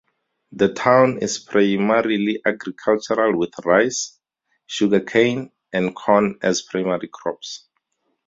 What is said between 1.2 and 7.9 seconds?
primarily agricultural with rice, sugarcane and corn as primary crops.